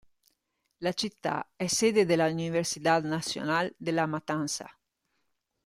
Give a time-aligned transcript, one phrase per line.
[0.79, 4.67] La città è sede della Universidad Nacional de La Matanza.